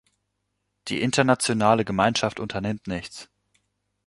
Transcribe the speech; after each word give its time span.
Die 0.87 0.99
internationale 0.99 1.85
Gemeinschaft 1.85 2.39
unternimmt 2.39 2.87
nichts. 2.87 3.29